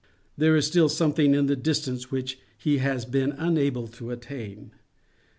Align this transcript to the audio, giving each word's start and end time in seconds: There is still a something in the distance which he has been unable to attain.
There 0.35 0.55
is 0.55 0.65
still 0.65 0.87
a 0.87 0.89
something 0.89 1.35
in 1.35 1.45
the 1.45 1.55
distance 1.55 2.09
which 2.09 2.39
he 2.57 2.79
has 2.79 3.05
been 3.05 3.33
unable 3.33 3.87
to 3.89 4.09
attain. 4.09 4.71